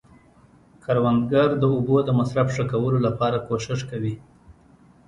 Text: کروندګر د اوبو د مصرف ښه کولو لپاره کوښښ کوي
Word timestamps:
کروندګر 0.83 1.49
د 1.57 1.63
اوبو 1.73 1.97
د 2.03 2.09
مصرف 2.19 2.47
ښه 2.55 2.63
کولو 2.71 2.99
لپاره 3.07 3.43
کوښښ 3.47 3.79
کوي 3.91 4.15